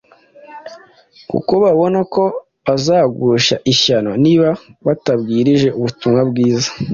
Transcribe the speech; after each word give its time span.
kuko 1.29 1.51
babona 1.63 1.99
ko 2.13 2.23
bazagusha 2.65 3.55
ishyano 3.73 4.11
niba 4.23 4.47
batabwirije 4.85 5.67
ubutumwa 5.77 6.21
bwiza. 6.29 6.69